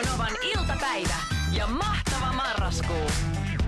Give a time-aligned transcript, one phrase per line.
[0.00, 1.14] Radionovan iltapäivä
[1.52, 3.10] ja mahtava marraskuu.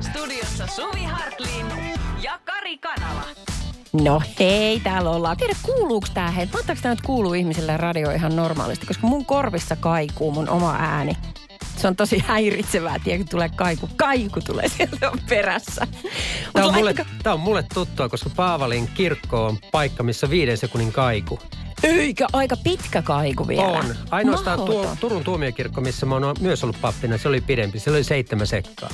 [0.00, 1.66] Studiossa Suvi Hartlin
[2.22, 3.22] ja Kari Kanala.
[3.92, 5.36] No hei, täällä ollaan.
[5.36, 6.48] Tiedä kuuluuko tää hei?
[6.52, 8.86] Mahtaako tää nyt kuuluu ihmisille radio ihan normaalisti?
[8.86, 11.16] Koska mun korvissa kaikuu mun oma ääni.
[11.76, 13.88] Se on tosi häiritsevää, tiedä, kun tulee kaiku.
[13.96, 15.86] Kaiku tulee sieltä on perässä.
[16.52, 20.92] Tämä on, mulle, tämä on mulle tuttua, koska Paavalin kirkko on paikka, missä viiden sekunnin
[20.92, 21.38] kaiku.
[21.82, 23.78] Eikä aika pitkä kaiku vielä.
[23.78, 23.94] On.
[24.10, 24.96] Ainoastaan tuo.
[25.00, 27.78] Turun tuomiokirkko, missä mä oon myös ollut pappina, se oli pidempi.
[27.78, 28.90] Se oli seitsemän sekkaa.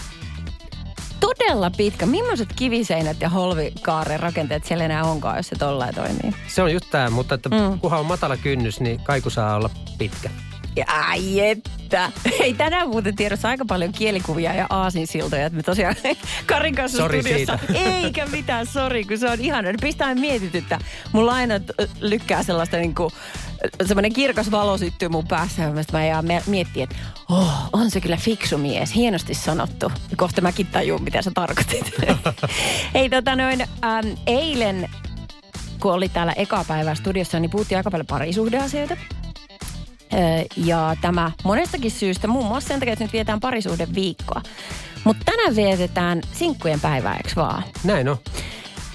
[1.20, 2.06] Todella pitkä.
[2.06, 6.34] Millaiset kiviseinät ja holvikaaren rakenteet siellä enää onkaan, jos se tollain toimii?
[6.48, 7.80] Se on just tämä, mutta että mm.
[7.80, 10.30] kunhan on matala kynnys, niin kaiku saa olla pitkä.
[10.78, 12.12] Ja Ai että.
[12.38, 15.46] Hei, tänään muuten tiedossa aika paljon kielikuvia ja aasinsiltoja.
[15.46, 15.96] Että me tosiaan
[16.46, 17.58] Karin kanssa Sori studiossa.
[17.74, 19.68] Eikä mitään, sori, kun se on ihana.
[19.80, 20.78] Pistää mietityttä.
[21.12, 21.54] Mun aina
[22.00, 23.12] lykkää sellaista niinku,
[23.86, 25.62] semmoinen kirkas valo syttyy mun päässä.
[25.62, 26.96] Ja mä jään me- miettiä, että
[27.30, 28.94] oh, on se kyllä fiksu mies.
[28.94, 29.92] Hienosti sanottu.
[30.16, 31.92] Kohta mäkin tajun, mitä sä tarkoitit.
[32.94, 34.88] Hei, tota noin, ähm, eilen
[35.80, 38.96] kun oli täällä eka päivää studiossa, niin puhuttiin aika paljon parisuhdeasioita.
[40.56, 44.42] Ja tämä monestakin syystä, muun muassa sen takia, että nyt vietään parisuhden viikkoa.
[45.04, 47.62] Mutta tänään vietetään sinkkujen päivää, eikö vaan?
[47.84, 48.16] Näin on.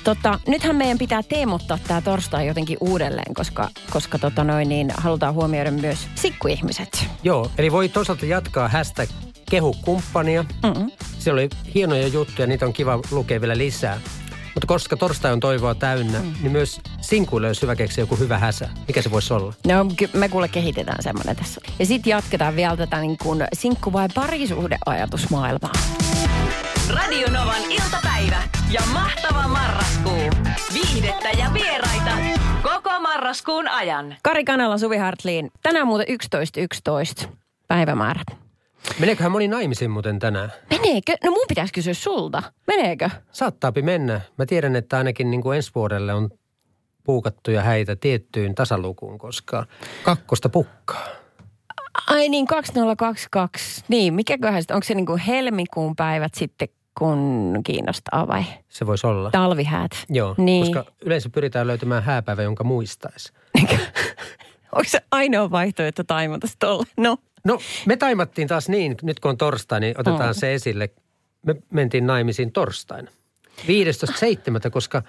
[0.03, 5.33] Tota, nythän meidän pitää teemottaa tämä torstai jotenkin uudelleen, koska, koska tota noin, niin halutaan
[5.33, 7.05] huomioida myös sinkkuihmiset.
[7.23, 9.09] Joo, eli voi toisaalta jatkaa hashtag
[9.49, 10.45] kehu kumppania.
[10.63, 10.91] Mm-mm.
[11.19, 13.99] Siellä oli hienoja juttuja, niitä on kiva lukea vielä lisää.
[14.53, 16.33] Mutta koska torstai on toivoa täynnä, mm.
[16.41, 18.69] niin myös sinkuille olisi hyvä keksiä joku hyvä häsä.
[18.87, 19.53] Mikä se voisi olla?
[19.67, 21.61] No me kuule kehitetään semmoinen tässä.
[21.79, 25.71] Ja sitten jatketaan vielä tätä niin kuin sinkku- vai parisuhdeajatusmaailmaa.
[26.89, 30.29] Radionovan iltapäivä ja mahtava marraskuu.
[30.73, 32.11] Viihdettä ja vieraita
[32.63, 34.15] koko marraskuun ajan.
[34.23, 35.51] Kari Kanala, Suvi Hartliin.
[35.63, 36.07] Tänään muuten
[37.23, 37.27] 11.11
[37.67, 38.42] päivämäärä.
[38.99, 40.53] Meneeköhän moni naimisiin muuten tänään?
[40.69, 41.13] Meneekö?
[41.23, 42.43] No mun pitäisi kysyä sulta.
[42.67, 43.09] Meneekö?
[43.31, 44.21] Saattaapi mennä.
[44.37, 46.29] Mä tiedän, että ainakin niin kuin ensi vuodelle on
[47.03, 49.65] puukattuja häitä tiettyyn tasalukuun, koska
[50.03, 51.07] kakkosta pukkaa.
[52.09, 53.83] Ai niin, 2022.
[53.87, 56.67] Niin, mikäköhän sitten, onko se niin kuin helmikuun päivät sitten,
[56.99, 58.43] kun kiinnostaa vai?
[58.69, 59.31] Se voisi olla.
[59.31, 59.91] Talvihäät.
[60.09, 60.65] Joo, Niin.
[60.73, 63.33] koska yleensä pyritään löytämään hääpäivä, jonka muistaisi.
[64.75, 66.85] Onko se ainoa vaihtoehto taimata olla?
[66.97, 67.17] No.
[67.45, 70.39] No, me taimattiin taas niin, nyt kun on torstai, niin otetaan Mm.
[70.39, 70.89] se esille.
[71.45, 73.11] Me mentiin naimisiin torstaina.
[73.67, 75.01] 15.7., koska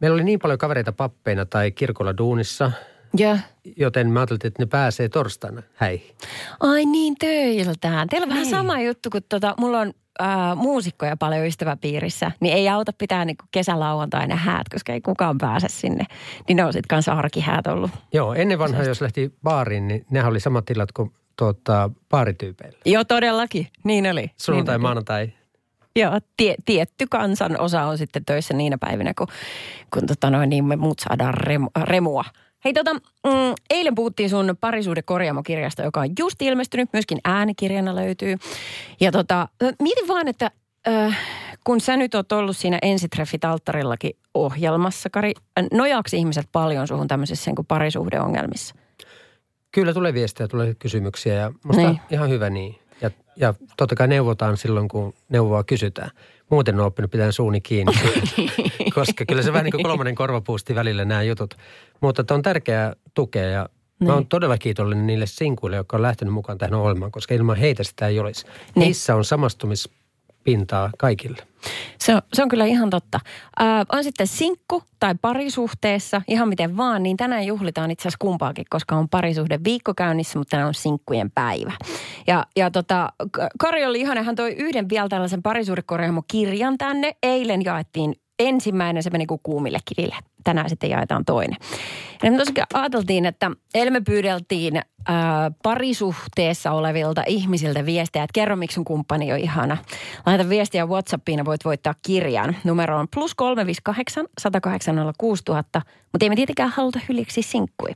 [0.00, 2.72] meillä oli niin paljon kavereita pappeina tai kirkolla duunissa,
[3.18, 3.38] Ja.
[3.76, 6.14] joten me ajattelin, että ne pääsee torstaina häihin.
[6.60, 8.08] Ai niin, töiltään.
[8.08, 8.50] Teillä on vähän Niin.
[8.50, 13.44] sama juttu, kun tota, mulla on äh, muusikkoja paljon ystäväpiirissä, niin ei auta pitää niinku
[13.50, 16.04] kesälauantaina häät, koska ei kukaan pääse sinne.
[16.48, 17.90] Niin ne on sitten kanssa arkihäät ollut.
[18.12, 22.78] Joo, ennen vanhaa, jos lähti baariin, niin nehän oli samat tilat kuin tuota, baarityypeillä.
[22.84, 23.66] Joo, todellakin.
[23.84, 24.30] Niin oli.
[24.36, 25.32] Sunnuntai, niin maanantai.
[25.96, 29.26] Joo, tie, tietty kansan osa on sitten töissä niinä päivinä, kun,
[29.94, 32.24] kun tota noin, niin me muut saadaan rem, remua.
[32.64, 38.36] Hei tota, mm, eilen puhuttiin sun parisuuden korjaamokirjasta, joka on just ilmestynyt, myöskin äänikirjana löytyy.
[39.00, 39.48] Ja tota,
[39.82, 40.50] mietin vaan, että
[40.88, 41.18] äh,
[41.64, 45.32] kun sä nyt oot ollut siinä ensitreffit alttarillakin ohjelmassa, Kari,
[45.72, 48.74] nojaako ihmiset paljon suhun tämmöisissä niin kuin parisuhdeongelmissa?
[49.76, 51.88] Kyllä tulee viestejä, tulee kysymyksiä ja musta Niin.
[51.90, 52.00] niin.
[52.10, 52.78] ihan hyvä niin.
[53.00, 56.10] Ja, ja totta kai neuvotaan silloin, kun neuvoa kysytään.
[56.50, 57.92] Muuten on oppinut pitää suuni kiinni,
[58.94, 61.54] koska kyllä se vähän niin kuin kolmannen korvapuusti välillä nämä jutut.
[62.00, 63.68] Mutta on tärkeää tukea ja
[64.00, 64.08] Niin.
[64.08, 67.84] mä oon todella kiitollinen niille sinkuille, jotka on lähtenyt mukaan tähän ohjelmaan, koska ilman heitä
[67.84, 68.46] sitä ei olisi.
[68.74, 68.94] Niin.
[69.14, 69.24] On
[70.46, 71.42] samastumispintaa kaikille.
[71.98, 73.20] Se on, se on kyllä ihan totta.
[73.58, 78.64] Ää, on sitten sinkku tai parisuhteessa, ihan miten vaan, niin tänään juhlitaan itse asiassa kumpaakin,
[78.70, 81.72] koska on parisuhde viikko käynnissä, mutta tänään on sinkkujen päivä.
[82.26, 83.08] Ja, ja tota,
[83.58, 87.16] Kari oli ihana, hän toi yhden vielä tällaisen parisuhdekorjaamo-kirjan tänne.
[87.22, 90.16] Eilen jaettiin ensimmäinen, se meni kuin kuumille kiville.
[90.46, 91.56] Tänään sitten jaetaan toinen.
[92.22, 98.56] Ja me tosiaan ajateltiin, että eilen me pyydeltiin ää, parisuhteessa olevilta ihmisiltä viestejä, että kerro
[98.56, 99.76] miksi sun kumppani on ihana.
[100.26, 102.56] Laita viestiä Whatsappiin ja voit voittaa kirjan.
[102.64, 105.82] Numero on plus 358 108 6000,
[106.12, 107.90] mutta ei me tietenkään haluta hyljeksi sinkkui.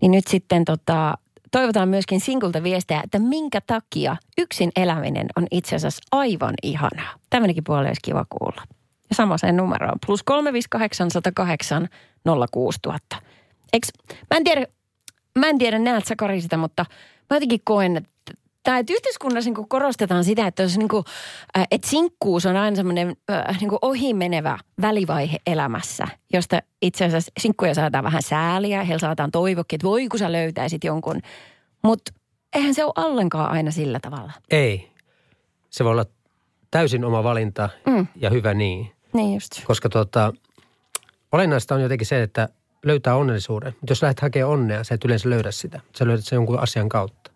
[0.00, 1.14] Niin nyt sitten tota,
[1.50, 7.14] toivotaan myöskin sinkulta viestejä, että minkä takia yksin eläminen on itse asiassa aivan ihanaa.
[7.30, 8.62] Tämmöinenkin puoli olisi kiva kuulla.
[9.12, 11.88] Ja sama sen numero on plus 358 108
[12.52, 13.16] 06000.
[13.72, 13.88] Eiks,
[14.30, 14.66] mä en tiedä,
[15.38, 16.84] mä en tiedä näet sä Kari sitä, mutta
[17.30, 18.10] mä jotenkin koen, että
[18.62, 21.04] tai että yhteiskunnassa niin korostetaan sitä, että, jos niin kuin,
[21.70, 23.16] että sinkkuus on aina semmoinen
[23.60, 29.86] niin ohimenevä välivaihe elämässä, josta itse asiassa sinkkuja saadaan vähän sääliä, heillä saadaan toivokin, että
[29.86, 31.20] voi kun sä löytäisit jonkun.
[31.84, 32.12] Mutta
[32.52, 34.32] eihän se ole ollenkaan aina sillä tavalla.
[34.50, 34.92] Ei.
[35.70, 36.04] Se voi olla
[36.70, 38.06] täysin oma valinta Mm.
[38.16, 38.92] ja hyvä niin.
[39.12, 39.64] Niin just.
[39.64, 40.32] Koska tota,
[41.32, 42.48] olennaista on jotenkin se, että
[42.84, 43.72] löytää onnellisuuden.
[43.80, 45.80] Mutta jos lähdet hakemaan onnea, sä et yleensä löydä sitä.
[45.98, 47.30] Sä löydät sen jonkun asian kautta.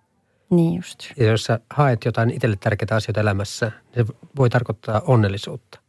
[0.50, 0.99] Niin just.
[1.17, 5.81] Ja jos sä haet jotain itselle tärkeitä asioita elämässä, niin se voi tarkoittaa onnellisuutta.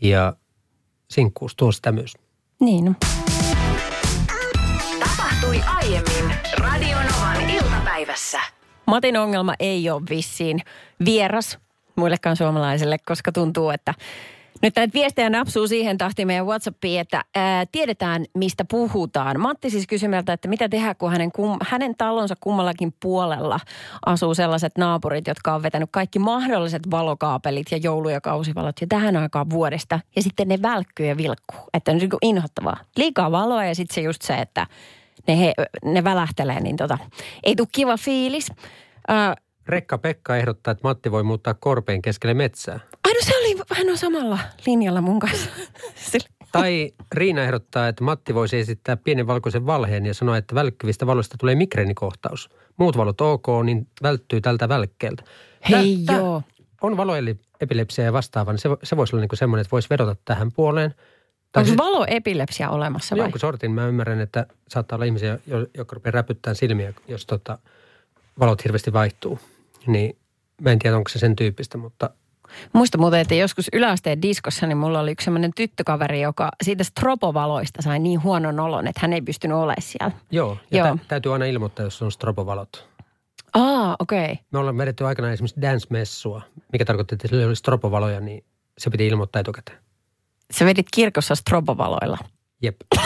[0.00, 0.36] Ja
[1.10, 2.14] sinkkuus tuo sitä myös.
[2.60, 2.94] Niin no.
[5.00, 8.40] Tapahtui aiemmin Radionovan iltapäivässä.
[8.86, 10.60] Matin ongelma ei ole vissiin
[11.04, 11.58] vieras
[11.96, 13.94] muillekaan suomalaisille, koska tuntuu, että
[14.62, 19.40] nyt näitä viestejä napsuu siihen tahtiin meidän Whatsappiin, että ää, tiedetään, mistä puhutaan.
[19.40, 23.60] Matti siis kysyi meiltä, että mitä tehdä, kun hänen, kum, hänen talonsa kummallakin puolella
[24.06, 29.16] asuu sellaiset naapurit, jotka on vetänyt kaikki mahdolliset valokaapelit ja joulu- ja kausivalot jo tähän
[29.16, 30.00] aikaan vuodesta.
[30.16, 31.60] Ja sitten ne välkkyy ja vilkkuu.
[31.74, 32.76] Että on niin inhottavaa.
[32.96, 34.66] Liikaa valoa ja sitten se just se, että
[35.28, 35.54] ne, he,
[35.84, 36.98] ne välähtelee, niin tota,
[37.42, 38.52] ei tule kiva fiilis.
[39.08, 39.34] Ää,
[39.68, 42.80] Rekka Pekka ehdottaa, että Matti voi muuttaa korpeen keskelle metsää.
[43.04, 45.50] ai no se oli, hän on samalla linjalla mun kanssa.
[46.52, 51.36] Tai Riina ehdottaa, että Matti voisi esittää pienen valkoisen valheen ja sanoa, että välkkyvistä valoista
[51.38, 52.50] tulee migreenikohtaus.
[52.76, 55.22] Muut valot ok, niin välttyy tältä välkkeeltä.
[55.70, 56.42] Hei Tää- joo.
[56.82, 60.16] On valoepilepsia ja vastaava, niin se, se voisi olla niin kuin semmoinen, että voisi vedota
[60.24, 60.94] tähän puoleen.
[61.52, 63.24] Tai Onko sit- valoepilepsia olemassa vai?
[63.24, 67.58] jonkun sortin mä ymmärrän, että saattaa olla ihmisiä, jo- jotka rupeaa räpyttämään silmiä, jos tota,
[68.40, 69.38] valot hirveästi vaihtuu.
[69.88, 70.16] Niin
[70.60, 72.10] mä en tiedä, onko se sen tyyppistä, mutta
[72.72, 77.82] Muista muuten, että joskus yläasteen diskossa, niin mulla oli yksi semmoinen tyttökaveri, joka siitä stropovaloista
[77.82, 80.10] sai niin huonon olon, että hän ei pystynyt olemaan siellä.
[80.30, 80.56] joo.
[80.70, 80.96] Ja Joo.
[80.96, 82.88] Tä, täytyy aina ilmoittaa, jos on strobovalot.
[83.54, 84.24] Aa, okei.
[84.24, 84.36] Okay.
[84.52, 86.42] Me ollaan vedetty aikanaan esimerkiksi dance-messua,
[86.72, 88.44] mikä tarkoitti, että sillä oli stropovaloja, niin
[88.78, 89.78] se piti ilmoittaa etukäteen.
[90.50, 92.18] Sä vedit kirkossa stropovaloilla.
[92.62, 92.76] Jep.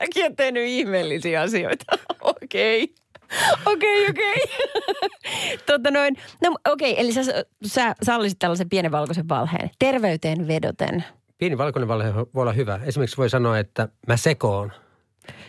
[0.00, 1.84] Säkin on tehnyt ihmeellisiä asioita.
[2.42, 2.94] Okei.
[3.72, 4.42] Okei, okei.
[5.66, 6.16] Tota noin.
[6.42, 7.22] No okei, eli sä,
[7.66, 9.70] sä sallisit tällaisen pienen valkoisen valheen.
[9.78, 11.04] Terveyteen vedoten.
[11.38, 12.80] Pieni valkoinen valhe voi olla hyvä.
[12.84, 14.72] Esimerkiksi voi sanoa, että mä sekoon,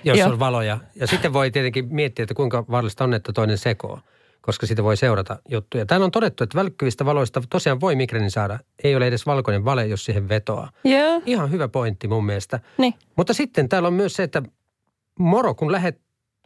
[0.03, 0.29] jos Joo.
[0.29, 0.77] on valoja.
[0.95, 3.99] Ja sitten voi tietenkin miettiä, että kuinka vaarallista on, että toinen sekoo,
[4.41, 5.85] koska siitä voi seurata juttuja.
[5.85, 8.59] Täällä on todettu, että välkkyvistä valoista tosiaan voi migreenin saada.
[8.83, 10.69] Ei ole edes valkoinen vale, jos siihen vetoaa.
[10.83, 11.21] Joo.
[11.25, 12.59] Ihan hyvä pointti mun mielestä.
[12.77, 12.93] Niin.
[13.15, 14.41] Mutta sitten täällä on myös se, että
[15.19, 16.02] moro, kun lähdet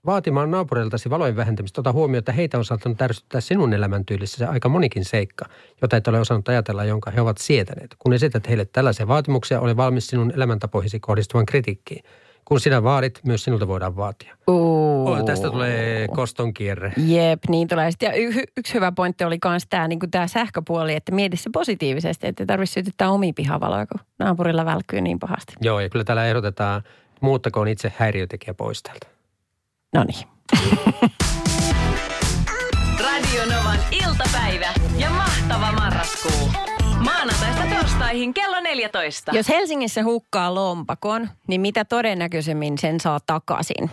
[0.07, 4.69] vaatimaan naapureiltasi valojen vähentämistä, ota huomioon, että heitä on saattanut ärsyttää sinun elämäntyylissä se aika
[4.69, 5.45] monikin seikka,
[5.81, 7.95] jota et ole osannut ajatella, jonka he ovat sietäneet.
[7.99, 12.03] Kun esität heille tällaisia vaatimuksia, ole valmis sinun elämäntapoihisi kohdistuvan kritiikkiin.
[12.45, 14.37] Kun sinä vaadit, myös sinulta voidaan vaatia.
[14.47, 16.93] Oh, tästä tulee koston kierre.
[16.97, 17.91] Jep, niin tulee.
[17.91, 21.49] Sitten, ja y- yksi hyvä pointti oli myös tämä niin tää sähköpuoli, että mieti se
[21.53, 25.53] positiivisesti, että ei tarvitse sytyttää omia pihavaloja, kun naapurilla välkkyy niin pahasti.
[25.61, 26.81] Joo, ja kyllä täällä ehdotetaan,
[27.21, 29.16] muuttakoon itse häiriötekijä pois täältä.
[29.93, 30.27] No niin.
[33.03, 36.49] Radionovan iltapäivä ja mahtava marraskuu.
[36.99, 39.31] Maanantaista torstaihin kello 14.
[39.35, 43.89] Jos Helsingissä hukkaa lompakon, niin mitä todennäköisemmin sen saa takaisin?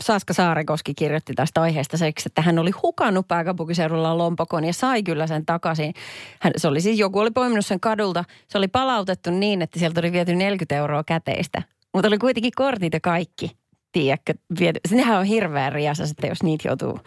[0.00, 5.26] Saska Saarikoski kirjoitti tästä aiheesta seksi, että hän oli hukannut pääkaupunkiseudulla lompakon ja sai kyllä
[5.26, 5.94] sen takaisin.
[6.40, 8.24] Hän, se oli siis, joku oli poiminut sen kadulta.
[8.48, 11.62] Se oli palautettu niin, että sieltä oli viety 40 euroa käteistä.
[11.94, 13.56] Mutta oli kuitenkin kortit ja kaikki.
[13.98, 14.80] Tiedätkö, viety.
[14.90, 17.00] Nehän on hirveän riasa sitten, jos niitä joutuu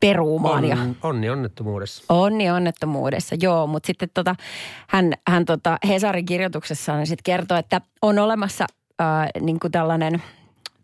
[0.00, 0.64] peruumaan.
[0.64, 2.04] ja On, onni onnettomuudessa.
[2.08, 3.66] Onni onnettomuudessa, joo.
[3.66, 4.34] Mutta sitten tota,
[4.88, 8.66] hän, hän tota Hesarin kirjoituksessaan sitten kertoi, että on olemassa
[8.98, 10.22] ää, niin kuin tällainen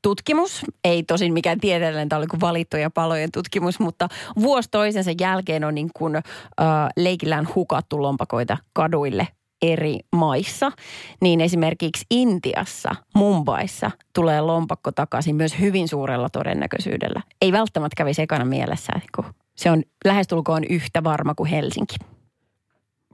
[0.02, 4.08] tutkimus, ei tosin mikään tieteellinen, tämä oli kuin valittuja palojen tutkimus, mutta
[4.40, 9.28] vuosi toisensa jälkeen on niin kuin, ää, leikillään hukattu lompakoita kaduille
[9.62, 10.72] eri maissa,
[11.20, 17.22] niin esimerkiksi Intiassa, Mumbaissa tulee lompakko takaisin myös hyvin suurella todennäköisyydellä.
[17.42, 19.24] Ei välttämättä kävi sekana mielessä, kun
[19.56, 21.96] se on lähestulkoon yhtä varma kuin Helsinki.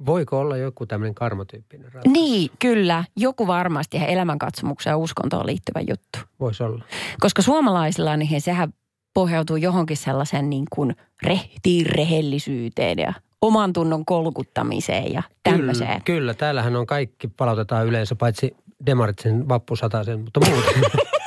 [0.06, 2.12] Voiko olla joku tämmöinen karmatyyppinen ratkaisu?
[2.12, 3.04] Niin, kyllä.
[3.16, 6.18] Joku varmasti ja elämänkatsomukseen ja uskontoon liittyvä juttu.
[6.40, 6.84] Voisi olla.
[7.20, 8.72] Koska suomalaisilla, niin sehän
[9.14, 16.02] pohjautuu johonkin sellaisen niin kuin rehtiin rehellisyyteen ja oman tunnon kolkuttamiseen ja tämmöiseen.
[16.02, 20.82] Kyllä, kyllä, täällähän on kaikki palautetaan yleensä, paitsi demarit sen vappusataisen, mutta muuten.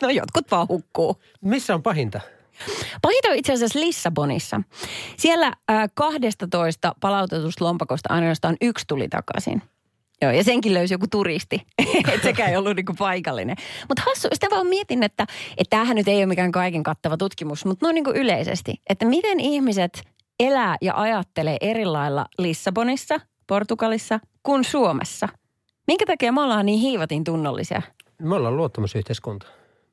[0.02, 1.22] no jotkut vaan hukkuu.
[1.40, 2.20] Missä on pahinta?
[3.02, 4.60] Pahinta on itse asiassa Lissabonissa.
[5.16, 9.62] Siellä äh, 12 palautetusta lompakosta ainoastaan yksi tuli takaisin.
[10.22, 11.66] Joo, ja senkin löysi joku turisti.
[12.08, 13.56] että sekään ei ollut niinku paikallinen.
[13.88, 17.64] Mutta hassu, sitä vaan mietin, että, että tämähän nyt ei ole mikään kaiken kattava tutkimus,
[17.64, 18.74] mutta noin niinku yleisesti.
[18.88, 20.02] Että miten ihmiset
[20.40, 25.28] elää ja ajattelee eri lailla Lissabonissa, Portugalissa kuin Suomessa.
[25.86, 27.82] Minkä takia me ollaan niin hiivatin tunnollisia?
[28.22, 29.46] Me ollaan luottamusyhteiskunta.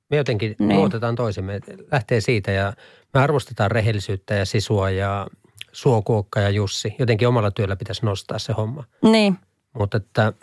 [0.10, 0.78] Me jotenkin Niin.
[0.80, 1.60] luotetaan toisemme.
[1.92, 2.74] Lähtee siitä ja
[3.14, 5.28] me arvostetaan rehellisyyttä ja sisua ja
[5.72, 6.96] suokuokka ja Jussi.
[7.00, 8.84] Jotenkin omalla työllä pitäisi nostaa se homma.
[9.02, 9.38] Niin.
[9.74, 10.34] Mutta että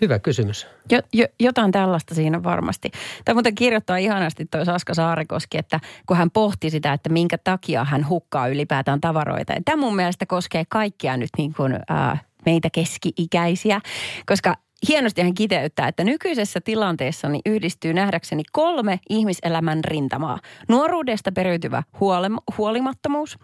[0.00, 0.66] hyvä kysymys.
[0.90, 2.90] Jo, jo, jotain tällaista siinä varmasti.
[3.24, 7.84] Tai muuten kirjoittaa ihanasti toi Saska Saarikoski, että kun hän pohti sitä, että minkä takia
[7.84, 9.52] hän hukkaa ylipäätään tavaroita.
[9.52, 13.80] Ja tämä mun mielestä koskee kaikkia nyt niin kuin, ää, meitä keski-ikäisiä,
[14.26, 14.54] koska
[14.88, 20.38] hienosti hän kiteyttää, että nykyisessä tilanteessa niin yhdistyy nähdäkseni kolme ihmiselämän rintamaa.
[20.68, 23.38] Nuoruudesta periytyvä huolem, huolimattomuus,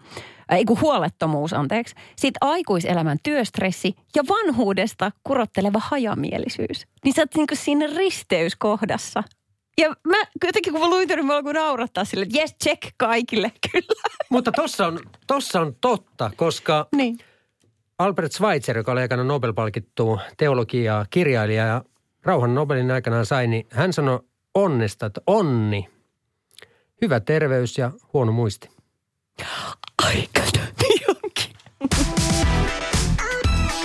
[0.51, 1.95] äh, ei kun huolettomuus, anteeksi.
[2.15, 6.87] Sitten aikuiselämän työstressi ja vanhuudesta kurotteleva hajamielisyys.
[7.03, 9.23] Niin sä oot niinku siinä risteyskohdassa.
[9.77, 12.81] Ja mä jotenkin kun mä luin ton, niin mä alkoin naurattaa sille, että yes, check
[12.97, 14.03] kaikille, kyllä.
[14.29, 17.17] Mutta tossa on, tossa on totta, koska Niin.
[17.99, 21.83] Albert Schweitzer, joka oli aikana Nobel-palkittu teologia, kirjailija ja
[22.23, 24.19] rauhan Nobelin aikanaan sai, niin hän sanoi
[24.53, 25.89] onnesta, että onni,
[27.01, 28.69] hyvä terveys ja huono muisti.
[30.05, 30.41] Aika
[31.07, 31.55] jonkin.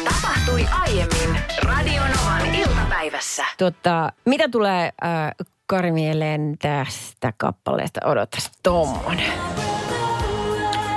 [0.04, 3.44] Tapahtui aiemmin Radionovan iltapäivässä.
[3.58, 8.00] Tota, mitä tulee äh, Kari mieleen tästä kappaleesta?
[8.04, 9.32] Odotas, tommonen.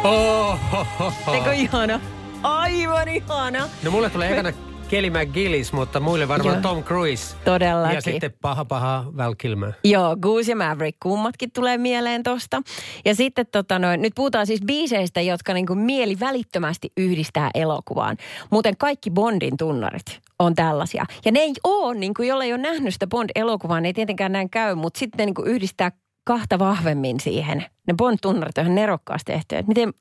[0.03, 1.34] Ohohoho.
[1.34, 2.00] Eikö ihana?
[2.43, 3.69] Aivan ihana.
[3.83, 4.51] No mulle tulee ekana
[4.91, 6.62] Kelly McGillis, mutta muille varmaan Joo.
[6.62, 7.36] Tom Cruise.
[7.45, 7.95] Todellakin.
[7.95, 9.71] Ja sitten paha paha Val Kilmer.
[9.83, 12.62] Joo, Goose ja Maverick, kummatkin tulee mieleen tosta.
[13.05, 18.17] Ja sitten tota noin, nyt puhutaan siis biiseistä, jotka niinku mieli välittömästi yhdistää elokuvaan.
[18.50, 21.05] Muuten kaikki Bondin tunnarit on tällaisia.
[21.25, 24.31] Ja ne ei ole, niin kuin jolle ei ole nähnyt sitä Bond-elokuvaa, ne ei tietenkään
[24.31, 25.91] näin käy, mutta sitten ne niinku yhdistää
[26.23, 27.65] kahta vahvemmin siihen.
[27.87, 29.57] Ne Bond-tunnarit on ihan nerokkaasti tehty.
[29.57, 29.93] Et miten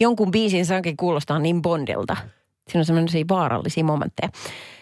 [0.00, 2.16] jonkun biisin saakin kuulostaa niin Bondilta.
[2.68, 4.28] Siinä on sellaisia vaarallisia momentteja.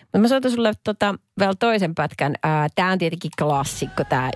[0.00, 2.34] Mutta mä soitan sulle tota, vielä toisen pätkän.
[2.74, 4.30] Tämä on tietenkin klassikko, tämä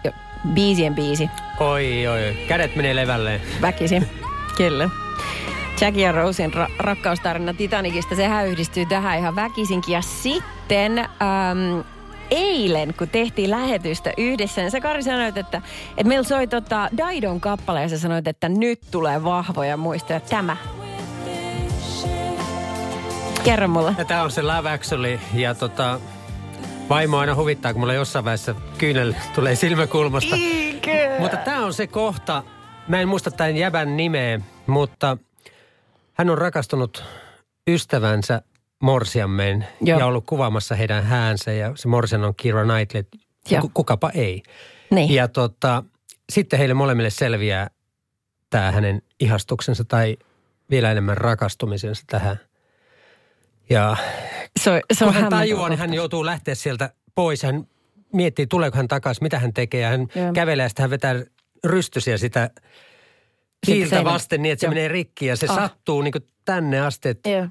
[0.55, 1.31] biisien biisi.
[1.61, 2.37] Oi, oi, oi.
[2.49, 3.41] Kädet menee levälleen.
[3.63, 4.07] Väkisin.
[4.57, 4.91] Kyllä.
[5.81, 9.93] Jackie ja Rosen ra- rakkaustarina Titanicista, sehän yhdistyy tähän ihan väkisinkin.
[9.93, 11.85] Ja sitten äm,
[12.31, 17.41] eilen, kun tehtiin lähetystä yhdessä, niin sä Kari sanoit, että, että meillä soi tota Daidon
[17.41, 20.21] kappale ja sä sanoit, että nyt tulee vahvoja muistoja.
[20.21, 20.57] Tämä.
[23.45, 23.95] Kerro mulle.
[23.99, 25.21] Ja tää on se Love Actually.
[25.35, 26.01] Ja tota,
[26.89, 30.37] vaimo aina huvittaa, kun mulla jossain vaiheessa kyynel tulee silmäkulmasta.
[30.37, 30.91] Eikö?
[31.19, 32.43] Mutta tämä on se kohta,
[32.89, 35.17] mä en muista tämän jäbän nimeä, mutta
[36.13, 37.05] hän on rakastunut
[37.71, 38.43] ystävänsä
[38.85, 39.99] Morsiammeen Joo.
[39.99, 43.05] ja ollut kuvaamassa heidän häänsä ja se Morsian on Kira Knightley,
[43.51, 43.61] Joo.
[43.61, 44.43] ku- kukapa ei.
[44.91, 45.15] Niin.
[45.15, 45.83] Ja tota,
[46.33, 47.71] sitten heille molemmille selviää
[48.51, 50.17] tämä hänen ihastuksensa tai
[50.71, 52.37] vielä enemmän rakastumisensa tähän.
[53.71, 53.97] Ja
[54.61, 57.43] se se on kun hän tajuaa, niin hän joutuu lähteä sieltä pois.
[57.43, 57.67] Hän
[58.13, 59.85] miettii, tuleeko hän takaisin, mitä hän tekee.
[59.87, 60.33] Hän Joo.
[60.33, 61.15] kävelee ja sitten hän vetää
[61.65, 62.51] rystysiä sitä
[63.67, 64.75] hiiltä vasten niin, että se Joo.
[64.75, 65.27] menee rikki.
[65.27, 65.57] Ja se Ah.
[65.57, 67.49] sattuu niin kuin tänne asti, että Joo.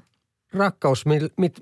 [0.54, 1.04] Rakkaus,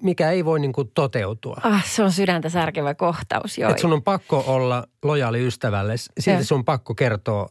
[0.03, 1.57] mikä ei voi niin kuin toteutua.
[1.63, 3.71] Ah, se on sydäntä särkevä kohtaus, joo.
[3.71, 5.95] Että sun on pakko olla lojaali ystävälle.
[6.21, 7.49] Silti sun on pakko kertoa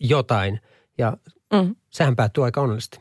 [0.00, 0.60] jotain.
[0.98, 1.16] Ja
[1.52, 1.74] Mm.
[1.90, 3.00] sehän päättyy aika onnellisesti.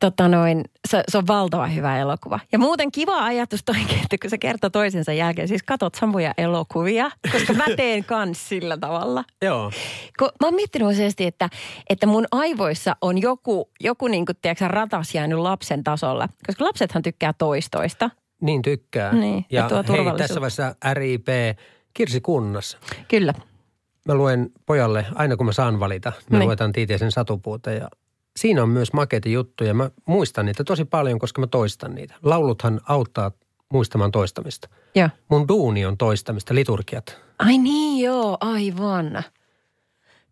[0.00, 2.40] Tota noin, se, se on valtavan hyvä elokuva.
[2.52, 7.10] Ja muuten kiva ajatus toikin, että kun se kertoo toisensa jälkeen, siis katot samoja elokuvia,
[7.32, 9.24] koska mä teen kans sillä tavalla.
[9.42, 9.72] Joo.
[10.18, 11.48] Kun mä oon miettinyt useasti, että,
[11.90, 16.28] että mun aivoissa on joku, joku niin kuin, tiedätkö, sä, ratas jäänyt lapsen tasolla.
[16.46, 18.10] Koska lapsethan tykkää toistoista.
[18.40, 19.12] Niin tykkää.
[19.12, 21.26] Niin, ja ja tuo hei, tässä vaiheessa RIP
[21.94, 22.78] Kirsi Kunnas.
[23.08, 23.34] Kyllä.
[24.08, 26.46] Mä luen pojalle, aina kun mä saan valita, me Niin.
[26.46, 27.88] luetaan Tiitiäisen satupuuta ja
[28.36, 29.74] siinä on myös makeita juttuja.
[29.74, 32.14] Mä muistan niitä tosi paljon, koska mä toistan niitä.
[32.22, 33.30] Lauluthan auttaa
[33.72, 34.68] muistamaan toistamista.
[34.94, 35.08] Joo.
[35.28, 37.18] Mun duuni on toistamista, liturgiat.
[37.38, 39.22] Ai niin, joo, aivan.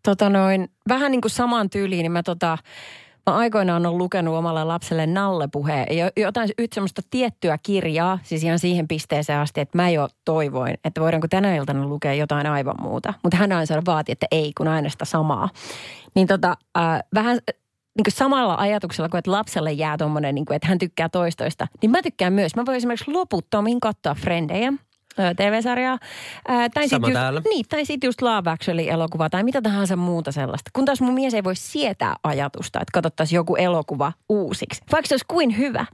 [0.03, 2.57] Tota noin, vähän niin kuin samaan tyyliin, niin mä tota,
[3.25, 5.97] mä aikoinaan on lukenut omalle lapselle Nalle-puheen.
[5.97, 10.77] Ja jotain yhtä semmoista tiettyä kirjaa, siis ihan siihen pisteeseen asti, että mä jo toivoin,
[10.83, 13.13] että voidaanko tänä iltana lukea jotain aivan muuta.
[13.23, 15.49] Mutta hän aina vaati, että ei, kun aina sitä samaa.
[16.15, 17.39] Niin tota, äh, vähän
[17.99, 21.91] niin kuin samalla ajatuksella, kuin että lapselle jää tuommoinen, niin että hän tykkää toistoista, niin
[21.91, 22.55] mä tykkään myös.
[22.55, 24.73] Mä voin esimerkiksi loputtomiin katsoa Frendejä,
[25.35, 25.97] TV-sarjaa.
[26.47, 27.41] Tai Sama sitten just, täällä.
[27.49, 30.71] niin, tai sitten just Love Actually-elokuva tai mitä tahansa muuta sellaista.
[30.73, 34.81] Kun taas mun mies ei voi sietää ajatusta, että katsottaisiin joku elokuva uusiksi.
[34.91, 35.85] Vaikka se olisi kuin hyvä.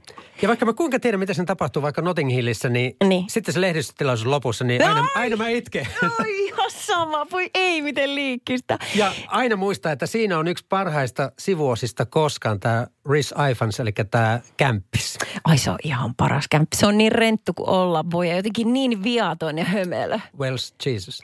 [0.42, 3.24] Ja vaikka mä kuinka tiedän, mitä sen tapahtuu vaikka Notting Hillissä, niin, Niin.
[3.28, 5.06] sitten se lehdistötilaisuus lopussa, niin aina, Ai!
[5.14, 5.86] aina mä itken.
[6.20, 8.78] Oi ihan sama, voi ei miten liikkistä.
[8.94, 14.40] Ja aina muistaa, että siinä on yksi parhaista sivuosista koskaan tämä Rhys Ifans, eli tämä
[14.56, 15.18] kämppis.
[15.44, 16.76] Ai se on ihan paras kämppä.
[16.76, 20.18] Se on niin renttu kuin olla voi ja jotenkin niin viaton ja hömelö.
[20.38, 21.20] Wells Jesus.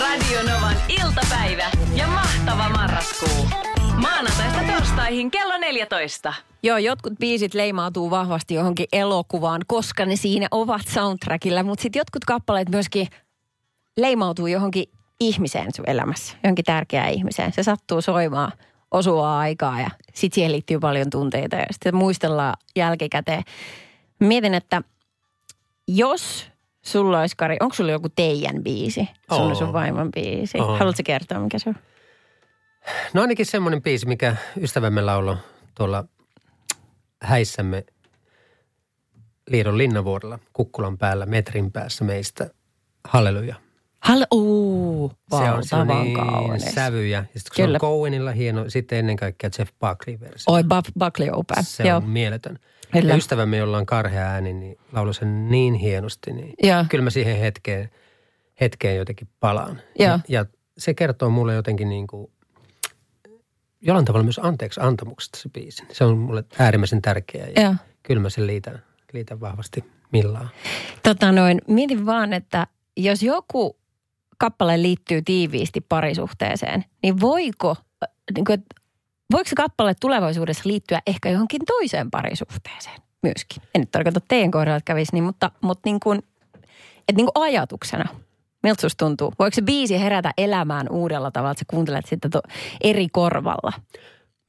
[0.00, 3.48] Radio Novan iltapäivä ja mahtava marraskuu.
[3.96, 6.32] Maanantaista torstaihin kello 14.
[6.62, 12.24] Joo, jotkut biisit leimautuu vahvasti johonkin elokuvaan, koska ne siinä ovat soundtrackilla, mutta sitten jotkut
[12.24, 13.06] kappaleet myöskin
[13.96, 14.84] leimautuu johonkin
[15.20, 17.52] ihmiseen sun elämässä, johonkin tärkeään ihmiseen.
[17.52, 18.52] Se sattuu soimaan
[18.90, 23.42] osuvaa aikaa ja sitten siihen liittyy paljon tunteita ja sitten muistellaan jälkikäteen.
[24.20, 24.82] Mietin, että
[25.88, 26.50] jos
[26.82, 29.08] sulla olisi, Kari, onko sulla joku teidän biisi?
[29.30, 29.48] Oo.
[29.48, 30.58] ja sun vaimon biisi.
[30.58, 30.76] Oo.
[30.78, 31.76] Haluatko kertoa, mikä se on?
[33.14, 35.36] No ainakin semmoinen biisi, mikä ystävämme laulo
[35.74, 36.04] tuolla
[37.22, 37.84] häissämme
[39.50, 42.50] Liidon linnavuorella Kukkulan päällä metrin päässä meistä.
[43.04, 43.54] Halleluja.
[44.00, 46.64] Halle, uu, se on, se on niin kaunis.
[46.74, 47.18] sävyjä.
[47.34, 50.44] Ja sitten kun se on Cohenilla hieno, sitten ennen kaikkea Jeff Buckley-versio.
[50.46, 51.62] Oi, Buff, Buckley on upea.
[51.62, 51.96] Se Joo.
[51.96, 52.58] on mieletön.
[52.92, 53.12] Kyllä.
[53.12, 56.32] Ja ystävämme, jolla on karhea ääni, niin lauloi sen niin hienosti.
[56.32, 56.84] Niin Joo.
[56.88, 57.90] Kyllä mä siihen hetkeen,
[58.60, 59.80] hetkeen jotenkin palaan.
[59.98, 60.08] Joo.
[60.10, 60.46] Ja, ja
[60.78, 62.30] se kertoo mulle jotenkin niin kuin,
[63.80, 65.82] jollain tavalla myös anteeksi antamuksesta se biisi.
[65.92, 67.74] Se on mulle äärimmäisen tärkeä ja Joo.
[68.02, 70.50] kyllä mä sen liitän, liitän vahvasti millaan.
[71.02, 72.66] Tota noin, mietin vaan, että
[72.96, 73.79] jos joku
[74.40, 77.76] kappale liittyy tiiviisti parisuhteeseen, niin voiko,
[78.34, 78.64] niin kuin,
[79.32, 83.62] voiko se kappale tulevaisuudessa liittyä ehkä johonkin toiseen parisuhteeseen myöskin?
[83.74, 86.18] En nyt tarkoita teidän kohdalla, että kävisi niin, mutta, mutta niin kuin,
[87.08, 88.04] että niin kuin ajatuksena.
[88.62, 89.32] Miltä susta tuntuu?
[89.38, 92.28] Voiko se biisi herätä elämään uudella tavalla, että sä kuuntelet sitä
[92.80, 93.72] eri korvalla?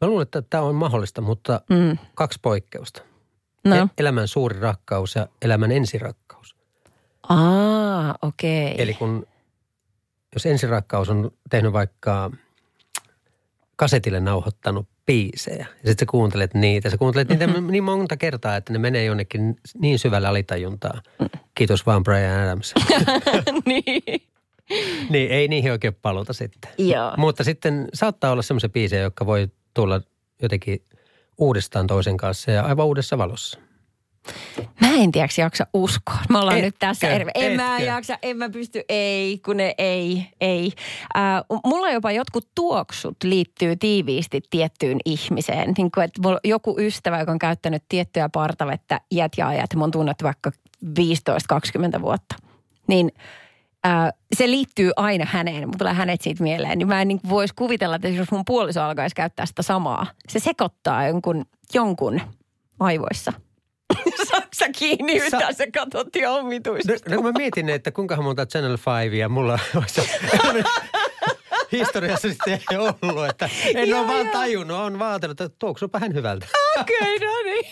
[0.02, 1.98] Mä luulen, että tämä on mahdollista, mutta Mm.
[2.16, 3.02] kaksi poikkeusta.
[3.66, 3.76] No.
[3.76, 6.56] E- elämän suuri rakkaus ja elämän ensirakkaus.
[7.30, 8.76] Aa, okei.
[8.82, 9.28] Eli kun,
[10.36, 12.32] jos ensirakkaus on tehnyt vaikka
[13.76, 16.90] kasetille nauhoittanut biisejä, ja sitten sä kuuntelet niitä.
[16.90, 17.72] Sä kuuntelet niitä Mm-hmm.
[17.72, 21.02] niin monta kertaa, että ne menee jonnekin niin syvälle alitajuntaan.
[21.56, 22.74] Kiitos vaan Brian Adams.
[23.66, 24.22] niin.
[25.10, 26.72] niin, ei niihin oikein paluta sitten.
[26.78, 27.14] Joo.
[27.18, 30.02] Mutta sitten saattaa olla semmoisia biisejä, jotka voi tulla
[30.42, 30.84] jotenkin
[31.38, 33.60] uudestaan toisen kanssa ja aivan uudessa valossa.
[34.82, 36.18] Mä en tiedäks jaksa uskoa.
[36.30, 36.68] Me ollaan Etkö?
[36.68, 37.26] nyt tässä eri...
[37.36, 37.86] En mä Etkö?
[37.86, 40.72] jaksa, en mä pysty, ei, kun ne ei, ei.
[41.18, 45.74] Äh, mulla jopa jotkut tuoksut liittyy tiiviisti tiettyyn ihmiseen.
[45.78, 49.76] Niin kuin, että mulla on joku ystävä, joka on käyttänyt tiettyä partavettä iät ja ajat.
[49.76, 50.52] Mä oon tunnettu vaikka
[51.98, 52.36] 15-20 vuotta.
[52.88, 53.12] Niin
[53.86, 55.68] äh, se liittyy aina häneen.
[55.68, 56.78] Mulla tulee hänet siitä mieleen.
[56.78, 60.06] Niin mä en niin voisi kuvitella, että jos mun puoliso alkaisi käyttää sitä samaa.
[60.28, 62.22] Se sekoittaa jonkun, jonkun
[62.80, 63.34] aivoissa.
[64.30, 65.56] Saatko sä kiinni Sa- yhtään?
[65.56, 66.94] Sä katsot jo omituista.
[67.10, 70.02] No, no mä mietin, että kuinka monta Channel 5 ja mulla olisi
[71.72, 74.32] historiassa sitten ei ollut, että en Joo, ole vaan joo.
[74.34, 76.48] tajunnut, on vaan ajatellut, että tuoksuupa hän hyvältä.
[76.80, 77.66] Okei, okay, no niin.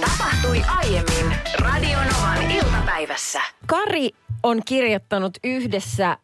[0.00, 3.42] Tapahtui aiemmin Radio Novan iltapäivässä.
[3.66, 4.10] Kari
[4.46, 6.18] on kirjoittanut yhdessä äh,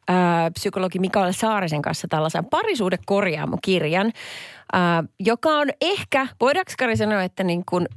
[0.54, 4.80] psykologi Mikael Saarisen kanssa tällaisen parisuudekorjaamokirjan, äh,
[5.20, 7.88] joka on ehkä, voidaanko Kari sanoa, että niin kuin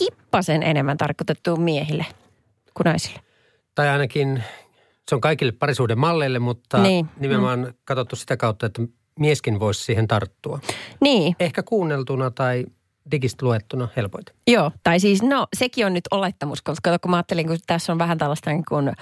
[0.00, 2.06] hippasen enemmän tarkoitettu miehille
[2.74, 3.20] kuin naisille?
[3.74, 4.42] Tai ainakin
[5.08, 7.06] se on kaikille parisuuden malleille, mutta Niin.
[7.06, 7.08] niin.
[7.20, 7.74] nimenomaan mm.
[7.84, 8.82] katsottu sitä kautta, että
[9.18, 10.60] mieskin voisi siihen tarttua.
[11.00, 12.66] Niin, Ehkä kuunneltuna tai
[13.10, 14.32] digistä luettuna helpoita.
[14.46, 17.98] Joo, tai siis no sekin on nyt olettamus, koska kun mä ajattelin, kun tässä on
[17.98, 18.92] vähän tällaista niin kuin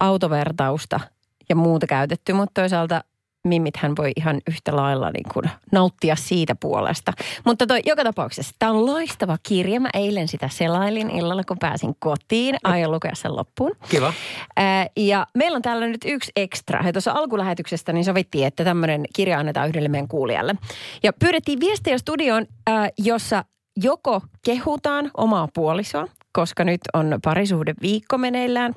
[0.00, 1.00] autovertausta
[1.48, 3.04] ja muuta käytetty, mutta toisaalta
[3.48, 7.12] mimmithän voi ihan yhtä lailla niin kuin nauttia siitä puolesta.
[7.46, 9.80] Mutta toi, joka tapauksessa, tämä on loistava kirja.
[9.80, 12.56] Mä eilen sitä selailin illalla, kun pääsin kotiin.
[12.64, 13.72] Aion lukea sen loppuun.
[13.88, 14.12] Kiva.
[14.56, 16.86] Ää, ja meillä on täällä nyt yksi ekstra.
[16.86, 20.54] Ja tuossa alkulähetyksestä niin sovittiin, että tämmöinen kirja annetaan yhdelle meidän kuulijalle.
[21.02, 23.44] Ja pyydettiin viestiä studioon, ää, jossa
[23.76, 28.74] joko kehutaan omaa puolisoa, koska nyt on parisuhde viikko meneillään.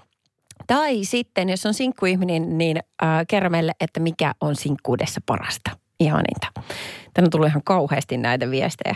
[0.67, 5.71] Tai sitten, jos on sinkkuihminen, niin ää, kerro meille, että mikä on sinkkuudessa parasta.
[5.99, 6.47] Ihaninta.
[7.13, 8.95] Tänne tullut ihan kauheasti näitä viestejä.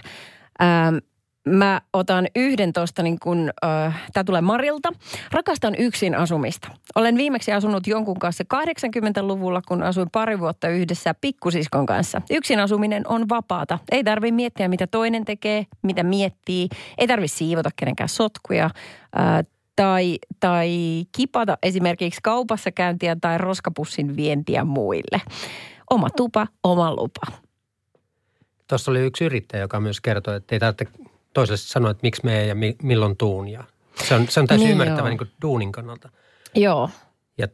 [0.62, 0.96] Ähm,
[1.48, 4.90] Mä otan yhden tuosta, niin kun, äh, tämä tulee Marilta.
[5.32, 6.68] Rakastan yksin asumista.
[6.96, 12.22] Olen viimeksi asunut jonkun kanssa 80-luvulla, kun asuin pari vuotta yhdessä pikkusiskon kanssa.
[12.30, 13.80] Yksin asuminen on vapaata.
[13.92, 16.70] Ei tarvi miettiä, mitä toinen tekee, mitä miettii.
[16.98, 18.66] Ei tarvi siivota kenenkään sotkuja.
[18.66, 20.70] Äh, tai, tai
[21.12, 25.22] kipata esimerkiksi kaupassa käyntiä tai roskapussin vientiä muille.
[25.90, 27.22] Oma tupa, oma lupa.
[28.68, 32.46] Tuossa oli yksi yrittäjä, joka myös kertoi, että ei tarvitse toiselle sanoa, että miksi me
[32.46, 33.48] ja mi- milloin tuun.
[33.48, 33.64] Ja
[34.04, 36.10] se on, se on täysin Niin ymmärrettävä niin kuin duunin kannalta.
[36.56, 36.90] Joo,
[37.38, 37.48] Ja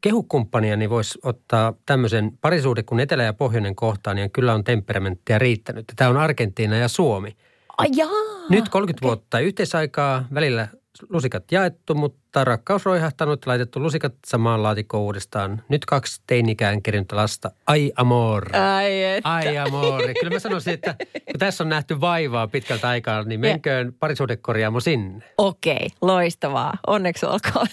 [0.00, 5.38] kehukumppania niin voisi ottaa tämmöisen parisuhde, kun etelä- ja pohjoinen kohtaan, niin kyllä on temperamenttia
[5.38, 5.84] riittänyt.
[5.96, 7.36] Tämä on Argentiina ja Suomi.
[7.78, 8.10] Ai jaa.
[8.48, 10.68] Nyt 30 vuotta yhteisaikaa, välillä
[11.08, 15.62] lusikat jaettu, mutta rakkaus roihahtanut ja laitettu lusikat samaan laatikkoon uudestaan.
[15.68, 17.50] Nyt kaksi teinikään kerinyttä lasta.
[17.66, 18.56] Ai amor.
[18.56, 19.34] Ai että.
[19.34, 20.14] Ai amore.
[20.14, 20.94] Kyllä mä sanoisin, että
[21.30, 25.24] kun tässä on nähty vaivaa pitkältä aikaa, niin menköön parisuhdekorjaamo sinne.
[25.38, 26.72] Okei, loistavaa.
[26.86, 27.66] Onneksi olkoon.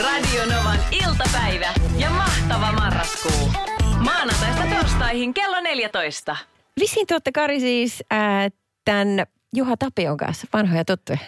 [0.00, 3.50] Radio Novan iltapäivä ja mahtava marraskuu.
[3.98, 6.36] Maanantaista torstaihin kello 14.
[6.80, 8.48] Vissiin tuotte Kari siis ää,
[8.84, 11.18] tämän Juha Tapion kanssa, vanhoja tuttuja.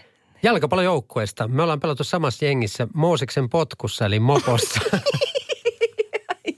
[0.42, 1.48] Jalkapallojoukkueesta.
[1.48, 4.80] Me ollaan pelattu samassa jengissä Mooseksen potkussa, eli mopossa.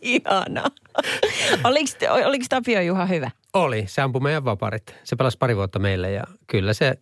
[0.03, 0.65] Ihana.
[1.65, 1.91] oliko,
[2.27, 3.31] oliko Tapio Juha hyvä?
[3.55, 3.85] oli.
[3.87, 4.95] Se ampui meidän vaparit.
[5.05, 6.95] Se pelasi pari vuotta meille ja kyllä se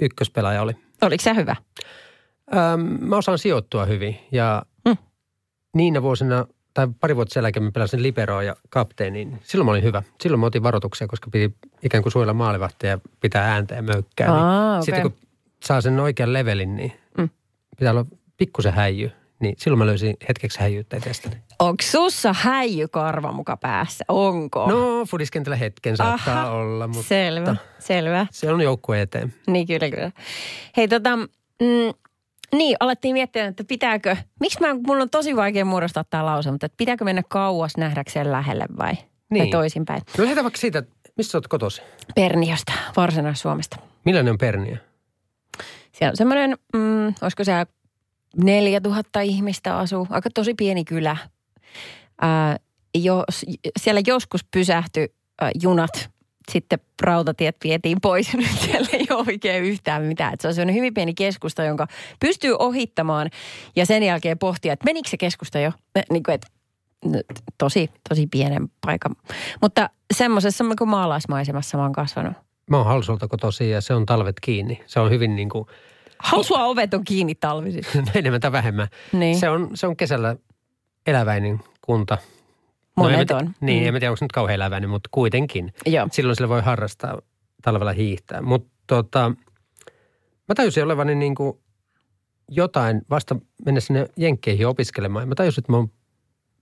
[0.00, 0.72] ykköspelaaja oli.
[1.02, 1.56] Oliko se hyvä?
[2.74, 4.96] Öm, mä osaan sijoittua hyvin ja Hmm.
[5.74, 6.46] niinä vuosina,
[6.78, 9.38] tai pari vuotta sen jälkeen mä pelasin liberoa ja kapteenin.
[9.42, 10.02] Silloin mä olin hyvä.
[10.20, 14.32] Silloin mä otin varoituksia, koska piti ikään kuin suojella maalivahtia ja pitää ääntä ja möykkää.
[14.32, 14.84] Aa, niin okei.
[14.84, 15.14] Sitten kun
[15.64, 17.28] saa sen oikean levelin, niin Mm.
[17.78, 19.10] pitää olla pikkusen häijy.
[19.40, 21.36] Niin silloin mä löysin hetkeksi häijyyttä itsestäni.
[21.58, 24.04] Onko sussa häijykarva muka päässä?
[24.08, 24.66] Onko?
[24.70, 28.26] No, fudiskentällä hetken saattaa Aha, olla, mutta Selvä, selvä.
[28.30, 29.34] se on joukkue eteen.
[29.46, 30.10] Niin kyllä, kyllä.
[30.76, 31.94] Hei tota, mm,
[32.52, 36.66] niin alettiin miettiä, että pitääkö, miksi mä, mulla on tosi vaikea muodostaa tämä lause, mutta
[36.66, 38.92] että pitääkö mennä kauas nähdäkseen lähelle vai,
[39.30, 39.42] niin.
[39.42, 40.02] vai toisinpäin?
[40.18, 40.82] No lähdetään vaikka siitä,
[41.16, 41.82] missä sä oot kotosi?
[42.14, 43.76] Perniöstä, Varsinais-Suomesta.
[44.04, 44.76] Millainen on Perniö?
[45.92, 47.52] Siellä on semmoinen, mm, olisiko se
[48.36, 51.16] 4000 ihmistä asuu, aika tosi pieni kylä.
[52.20, 52.56] Ää,
[52.94, 53.44] jos,
[53.80, 55.08] siellä joskus pysähtyi
[55.62, 56.10] junat,
[56.48, 60.34] sitten rautatiet vietiin pois ja nyt siellä ei ole oikein yhtään mitään.
[60.34, 61.86] Et se on semmoinen hyvin pieni keskusta, jonka
[62.20, 63.30] pystyy ohittamaan
[63.76, 65.72] ja sen jälkeen pohtia, että menikö se keskusta jo.
[66.10, 66.48] Niin kuin, että
[67.58, 69.16] tosi, tosi pienen paikan.
[69.62, 72.32] Mutta semmoisessa kuin maalaismaisemassa mä oon kasvanut.
[72.70, 74.82] Mä oon Halsulta kotosi ja se on talvet kiinni.
[74.86, 75.66] Se on hyvin niin kuin,
[76.18, 77.84] Hausua ovet on kiinni talvisin.
[78.14, 78.88] enemmän tai vähemmän.
[79.12, 79.38] Niin.
[79.38, 80.36] Se on, se on kesällä
[81.06, 82.18] eläväinen kunta.
[82.98, 83.54] Monet en mä tiedä- on.
[83.60, 83.88] Niin, Mm.
[83.88, 85.72] en tiedä, onko se nyt kauhean eläväinen, mutta kuitenkin.
[85.86, 86.08] Joo.
[86.12, 87.18] Silloin sillä voi harrastaa
[87.62, 88.42] talvella hiihtää.
[88.42, 89.32] Mutta tota,
[90.48, 91.58] mä tajusin olevani niin kuin
[92.50, 95.28] jotain vasta mennä sinne Jenkkeihin opiskelemaan.
[95.28, 95.90] Mä tajusin, että mä oon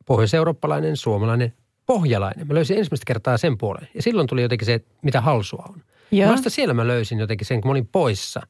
[0.06, 1.52] pohjois-eurooppalainen, suomalainen,
[1.86, 2.46] pohjalainen.
[2.46, 3.88] Mä löysin ensimmäistä kertaa sen puolen.
[3.94, 5.82] Ja silloin tuli jotenkin se, että mitä halsua on.
[6.12, 6.32] Joo.
[6.32, 8.40] Vasta siellä mä löysin jotenkin sen, kun mä olin poissa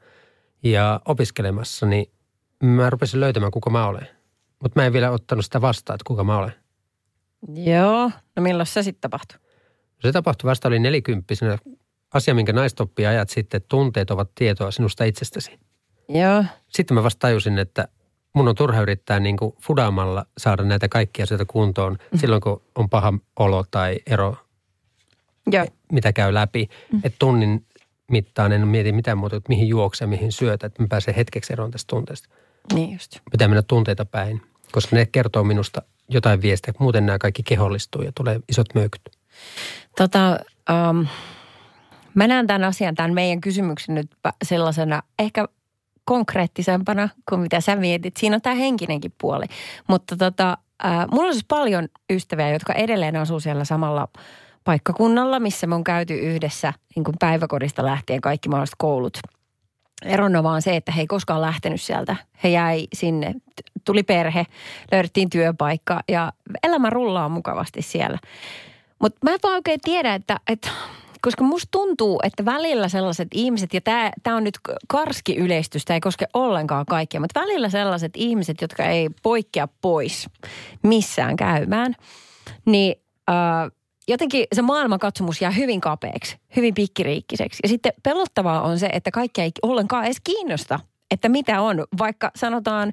[0.62, 2.06] ja opiskelemassa, niin
[2.62, 4.08] mä rupesin löytämään, kuka mä olen.
[4.62, 6.52] Mutta mä en vielä ottanut sitä vastaan, että kuka mä olen.
[7.54, 8.10] Joo.
[8.36, 9.38] No milloin se sitten tapahtui?
[10.00, 11.58] Se tapahtui vasta, oli nelikymppisenä.
[12.14, 15.58] Asia, minkä naiset oppii ajat sitten, että tunteet ovat tietoa sinusta itsestäsi.
[16.08, 16.44] Joo.
[16.68, 17.88] Sitten mä vasta tajusin, että
[18.32, 22.18] mun on turha yrittää niin kuin fudaamalla saada näitä kaikkia asioita kuntoon mm.
[22.18, 24.36] silloin, kun on paha olo tai ero,
[25.52, 25.66] Joo.
[25.92, 26.68] mitä käy läpi.
[26.92, 27.00] Mm.
[27.04, 27.66] Että tunnin
[28.10, 31.70] mittaan en mieti mitään muuta, että mihin juoksee, mihin syötä, että mä pääsen hetkeksi eroon
[31.70, 32.28] tästä tunteesta.
[32.74, 33.18] Niin just.
[33.30, 36.74] Pitää mennä tunteita päin, koska ne kertoo minusta jotain viestiä.
[36.78, 39.02] Muuten nämä kaikki kehollistuu ja tulee isot möykyt.
[39.96, 40.38] Tota,
[40.90, 41.06] um,
[42.14, 44.10] mä näen tämän asian, tämän meidän kysymyksen nyt
[44.44, 45.48] sellaisena ehkä
[46.04, 48.16] konkreettisempana kuin mitä sä mietit.
[48.16, 49.44] Siinä on tämä henkinenkin puoli.
[49.88, 54.08] Mutta tota, äh, mulla on siis paljon ystäviä, jotka edelleen asuu siellä samalla
[54.64, 59.18] paikkakunnalla, missä me on käyty yhdessä niin kuin päiväkodista lähtien kaikki mahdolliset koulut.
[60.04, 62.16] Erona vaan se, että he ei koskaan lähtenyt sieltä.
[62.44, 63.34] He jäi sinne,
[63.84, 64.46] tuli perhe,
[64.92, 66.32] löydettiin työpaikka ja
[66.62, 68.18] elämä rullaa mukavasti siellä.
[68.98, 70.70] Mutta mä en vaan oikein tiedä, että, että
[71.22, 73.80] koska musta tuntuu, että välillä sellaiset ihmiset, ja
[74.22, 78.84] tämä on nyt karski yleistys, tämä ei koske ollenkaan kaikkia, mutta välillä sellaiset ihmiset, jotka
[78.84, 80.28] ei poikkea pois
[80.82, 81.94] missään käymään,
[82.64, 82.94] niin
[83.30, 83.70] äh,
[84.08, 87.60] jotenkin se maailmankatsomus jää hyvin kapeaksi, hyvin pikkiriikkiseksi.
[87.62, 92.30] Ja sitten pelottavaa on se, että kaikkia ei ollenkaan edes kiinnosta, että mitä on, vaikka
[92.36, 92.92] sanotaan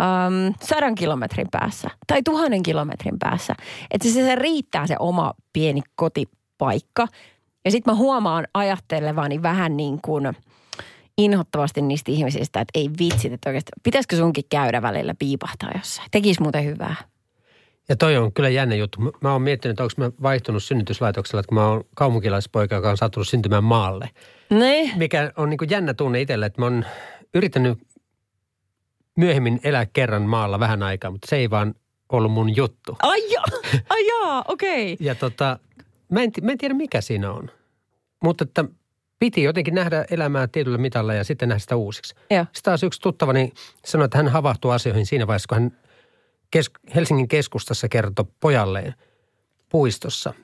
[0.00, 3.54] ähm, sadan kilometrin päässä tai tuhannen kilometrin päässä.
[3.90, 7.08] Että se, se riittää se oma pieni kotipaikka.
[7.64, 10.32] Ja sitten mä huomaan ajattelevani vähän niin kuin
[11.18, 16.08] inhottavasti niistä ihmisistä, että ei vitsit, että oikeasti pitäisikö sunkin käydä välillä piipahtaa jossain.
[16.10, 17.11] Tekisi muuten hyvää.
[17.88, 19.00] Ja toi on kyllä jännä juttu.
[19.20, 22.96] Mä- oon miettinyt, että onko mä vaihtunut synnytyslaitoksella, että kun mä oon kaupunkilaispoika, joka on
[22.96, 24.10] sattunut syntymään maalle.
[24.50, 24.92] Niin.
[24.96, 26.84] Mikä on niin kuin jännä tunne itselle, että mä oon
[27.34, 27.78] yrittänyt
[29.16, 31.74] myöhemmin elää kerran maalla vähän aikaa, mutta se ei vaan
[32.12, 32.96] ollut mun juttu.
[33.02, 33.44] Ai jaa,
[33.88, 34.92] ai jaa, okei.
[34.92, 35.06] Okay.
[35.06, 35.58] Ja tota,
[36.10, 37.50] mä en, mä en tiedä mikä siinä on.
[38.24, 38.64] Mutta että
[39.18, 42.14] piti jotenkin nähdä elämää tietyllä mitalla ja sitten nähdä sitä uusiksi.
[42.30, 42.44] Joo.
[42.44, 43.52] Sitten taas yksi tuttavani
[43.84, 45.72] sanoi, että hän havahtuu asioihin siinä vaiheessa, kun hän
[46.52, 48.94] kes- Helsingin keskustassa kertoi pojalleen
[49.68, 50.34] puistossa.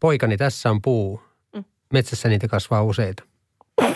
[0.00, 1.22] Poikani, tässä on puu.
[1.92, 3.22] Metsässä niitä kasvaa useita.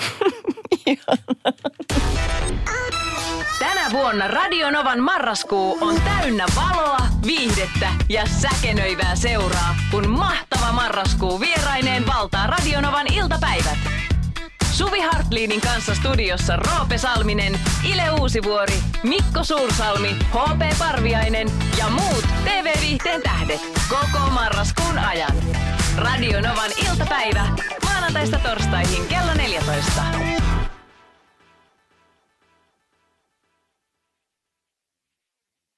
[3.58, 12.06] Tänä vuonna Radionovan marraskuu on täynnä valoa, viihdettä ja säkenöivää seuraa, kun mahtava marraskuu vieraineen
[12.06, 13.78] valtaa Radionovan iltapäivät.
[14.76, 23.22] Suvi Hartliinin kanssa studiossa Roope Salminen, Ile Uusivuori, Mikko Suursalmi, HP Parviainen ja muut TV-viihteen
[23.22, 25.36] tähdet koko marraskuun ajan.
[25.96, 27.46] Radio Novan iltapäivä
[27.84, 30.02] maanantaista torstaihin kello 14.